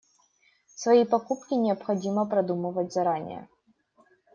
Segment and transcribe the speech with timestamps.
[0.73, 3.47] Свои покупки необходимо продумывать заранее.